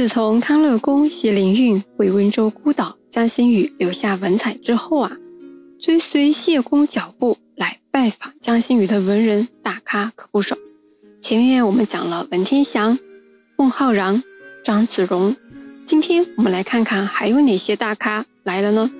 [0.00, 5.12] 自从康乐公谢灵运为温州孤岛江心屿留下文采之后啊，
[5.78, 10.56] 追随谢公脚步来拜访江心屿的文人大咖可不少。
[11.20, 12.98] 前面我们讲了文天祥、
[13.58, 14.24] 孟浩然、
[14.64, 15.36] 张子荣，
[15.84, 18.90] 今天我们来看看还有哪些大咖来了呢？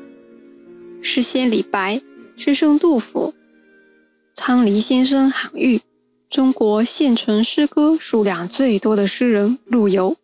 [1.00, 2.02] 诗仙李白、
[2.36, 3.32] 诗圣杜甫、
[4.34, 5.80] 昌黎先生韩愈，
[6.28, 10.14] 中国现存诗歌数量最多的诗人陆游。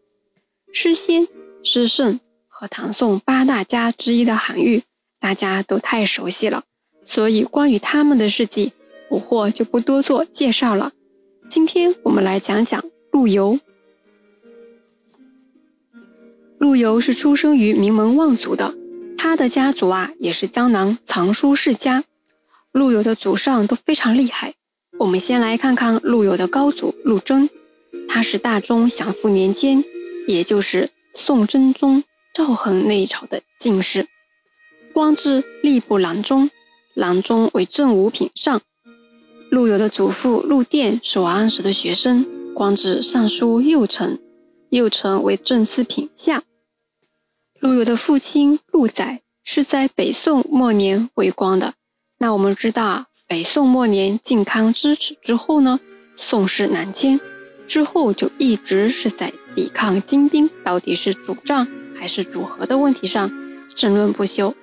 [0.79, 1.27] 诗仙、
[1.63, 4.83] 诗圣和唐宋八大家之一的韩愈，
[5.19, 6.65] 大家都太熟悉了，
[7.03, 8.75] 所以关于他们的事迹，
[9.09, 10.93] 捕获就不多做介绍了。
[11.49, 13.59] 今天我们来讲讲陆游。
[16.59, 18.75] 陆游是出生于名门望族的，
[19.17, 22.05] 他的家族啊也是江南藏书世家。
[22.73, 24.53] 陆游的祖上都非常厉害。
[24.99, 27.49] 我们先来看看陆游的高祖陆征，
[28.07, 29.83] 他是大中祥符年间。
[30.27, 34.09] 也就是宋真宗赵恒那一朝的进士，
[34.93, 36.51] 官至吏部郎中，
[36.95, 38.61] 郎中为正五品上。
[39.49, 44.19] 陆游的祖父陆佃是王安石的学生，官至尚书右丞，
[44.71, 46.43] 右丞为正四品下。
[47.61, 51.75] 陆游的父亲陆载是在北宋末年为官的。
[52.19, 55.81] 那我们知道，北宋末年靖康之耻之后呢，
[56.17, 57.21] 宋室南迁。
[57.67, 63.31] 之后就一直是在抵抗金兵到底是主战还是主和的问题上
[63.75, 64.55] 争论不休。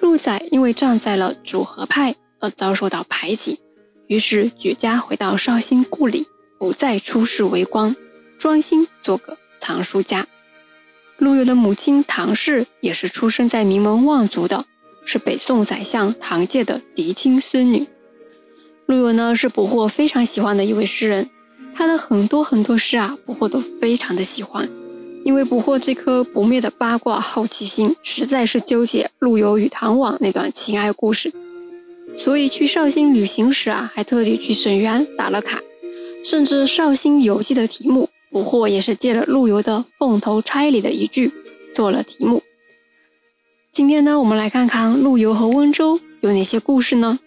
[0.00, 3.60] 陆载因为站在了主和派而遭受到排挤，
[4.08, 6.26] 于是举家回到绍兴故里，
[6.58, 7.94] 不再出仕为官，
[8.36, 10.26] 专心做个藏书家。
[11.18, 14.64] 陆游的母亲唐氏也是出生在名门望族的，
[15.04, 17.86] 是北宋宰相唐介的嫡亲孙女。
[18.86, 21.30] 陆游呢是捕获非常喜欢的一位诗人。
[21.82, 24.70] 他的很多很多诗啊，捕获都非常的喜欢，
[25.24, 31.32] 因为捕获这颗不灭的八卦好奇心，实在是纠结陆游与唐婉那段情爱故事，
[32.16, 35.60] 所以去绍兴旅行时啊，还特地去沈园打了卡，
[36.22, 41.32] 甚至《绍兴游记》的题目捕获也是借了陆游的《凤头钗》里的一句
[41.74, 42.44] 做了题目。
[43.72, 47.18] 今天呢，我们来看看陆游和温州有哪些故事呢？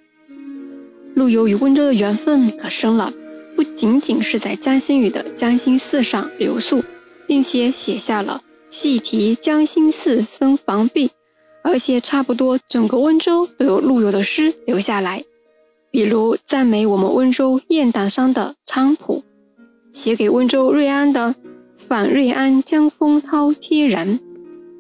[1.14, 3.12] 陆游与温州的缘分可深了。
[3.56, 6.84] 不仅仅是在江心屿的江心寺上留宿，
[7.26, 11.10] 并且写下了“细题江心寺僧房壁”，
[11.64, 15.24] 而且差不多整个温州都有陆游的诗留下来。
[15.90, 19.24] 比如赞美我们温州雁荡山的菖蒲，
[19.94, 21.36] 写给温州瑞安的
[21.78, 24.20] “访瑞安江风涛贴然”，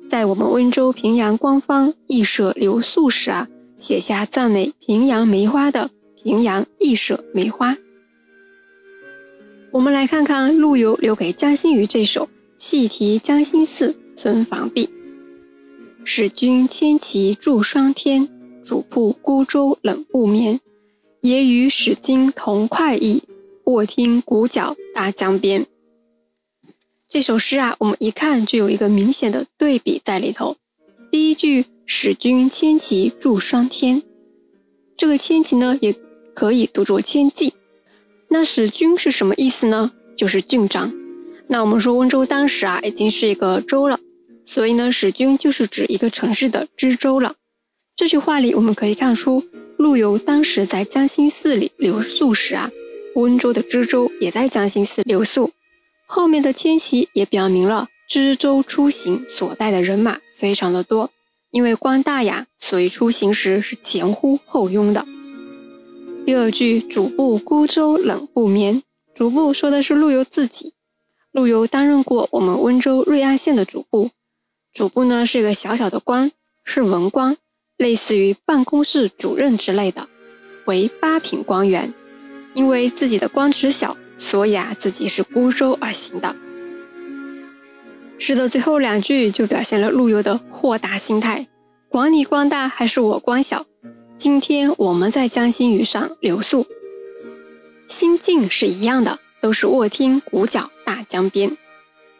[0.09, 3.47] 在我们温州平阳官方义舍留宿时啊，
[3.77, 5.89] 写下赞美平阳梅花的
[6.21, 7.77] “平阳义舍梅花”。
[9.75, 14.85] 我们来看看陆游留给江心屿这首《细题江心寺僧房壁》：
[16.05, 18.29] 使君千骑驻霜天，
[18.63, 20.61] 主仆孤舟冷不眠。
[21.19, 23.21] 也与使君同快意，
[23.65, 25.65] 卧听鼓角大江边。
[27.05, 30.55] 这首诗啊，我们一看就有一个明显的对比在里头。
[31.11, 34.01] 第一句“使君千骑驻霜天”，
[34.95, 35.93] 这个千骑呢，也
[36.33, 37.53] 可以读作千骑。
[38.37, 39.93] 那使君是什么意思呢？
[40.17, 40.91] 就是郡长。
[41.47, 43.97] 那我们说温州当时啊已经是一个州了，
[44.43, 47.35] 所以呢使君就是指一个城市的知州了。
[47.95, 49.45] 这句话里我们可以看出，
[49.77, 52.69] 陆游当时在江心寺里留宿时啊，
[53.15, 55.53] 温州的知州也在江心寺留宿。
[56.05, 61.09] 后面的迁徙也表明了知州出行所带的人马非常的多，
[61.51, 65.05] 因为官大呀，所以出行时是前呼后拥的。
[66.25, 68.81] 第二句“主簿孤舟冷不眠”，
[69.13, 70.73] 主簿说的是陆游自己。
[71.31, 74.09] 陆游担任过我们温州瑞安县的主簿，
[74.73, 76.31] 主簿呢是一个小小的官，
[76.63, 77.37] 是文官，
[77.77, 80.07] 类似于办公室主任之类的，
[80.65, 81.93] 为八品官员。
[82.55, 86.35] 因为自己的官职小，所以啊自己是孤舟而行的。
[88.17, 91.47] 诗的最后两句就表现了陆游的豁达心态，
[91.87, 93.67] 管你官大还是我官小。
[94.25, 96.65] 今天我们在江心屿上留宿，
[97.85, 101.55] 心境是一样的，都是卧听鼓角大江边。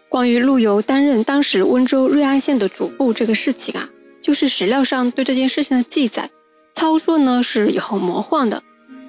[0.07, 3.89] 关于陆游担任当时温州瑞安县的主簿这个事情啊，
[4.21, 6.29] 就是史料上对这件事情的记载，
[6.75, 8.61] 操作呢是有魔幻的，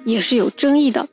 [0.03, 1.07] 也是有争议的。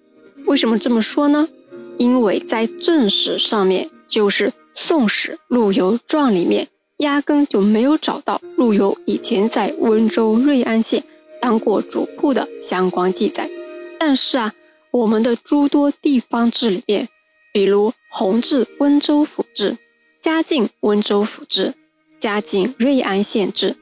[0.47, 1.51] 为什么这么说呢？
[1.99, 6.69] 因为在正史上面，就是《宋史·陆游传》里面，
[7.01, 11.05] 压根就没有找到陆游以前在温州瑞安县。
[11.44, 13.50] 当过主簿的相关记载，
[13.99, 14.55] 但是啊，
[14.93, 17.06] 我们的诸多地方志里面，
[17.52, 19.73] 比如《弘治温州府志》
[20.19, 21.75] 《嘉靖温州府志、
[22.19, 23.76] 嘉靖瑞安县志、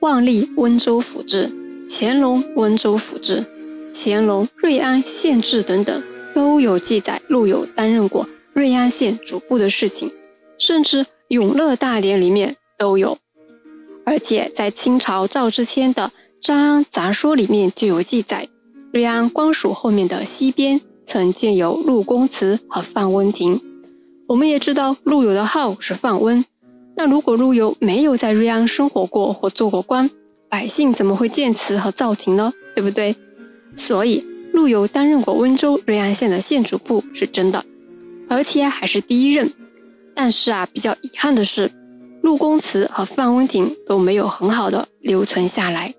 [0.00, 1.52] 万历温州府志、
[1.86, 3.44] 乾隆温州府志、
[3.92, 6.02] 乾隆瑞安县志等等，
[6.34, 10.10] 都有记载陆游担任过瑞安县主簿的事情，
[10.56, 13.18] 甚至《永乐大典》里面都有。
[14.06, 16.04] 而且在清朝赵之谦的
[16.42, 18.48] 《张杂说》里面就有记载，
[18.92, 23.60] 瑞安官署后面的西边曾建有陆公祠和范温亭。
[24.26, 26.44] 我们也知道陆游的号是范温，
[26.96, 30.10] 那如果陆游没有在瑞安生活过或做过官，
[30.48, 32.52] 百姓怎么会建祠和造亭呢？
[32.74, 33.14] 对不对？
[33.76, 37.64] 所以陆游担任过温州瑞安县的县主簿是真的，
[38.28, 39.52] 而且还是第一任。
[40.12, 41.70] 但是啊，比较遗憾的是，
[42.20, 45.94] 陆公祠和范温亭都没有很好的留存下来。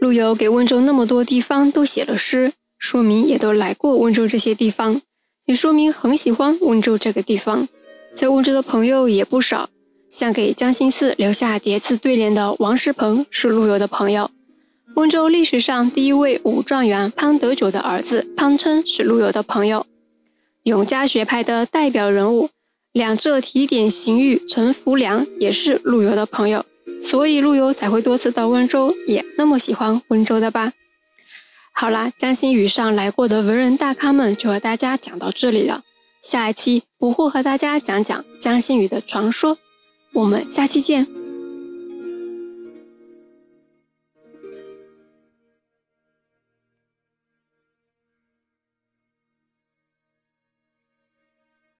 [0.00, 5.02] 陆游给温州那么多地方都写了诗，说明也都来过温州这些地方。
[5.44, 7.68] 也说明很喜欢温州这个地方，
[8.14, 9.68] 在温州的朋友也不少。
[10.08, 14.30] 像给江心寺留下叠字对联的王世鹏是陆游的朋友。
[14.96, 19.86] 温州历史上第一位武状元潘德久的儿子潘琛是陆游的朋友。
[20.64, 22.48] 永嘉学派的代表人物
[22.92, 26.64] 两浙提点刑狱陈福良也是陆游的朋友，
[27.00, 30.72] 所以陆游才会多次到温州，也那么喜欢温州的吧。
[31.72, 35.82] 好啦，江心屿上来过的文人大咖们就和大家讲到这里了。
[36.22, 39.56] 下一期我会和大家讲讲江心屿的传说，
[40.12, 41.19] 我们下期见。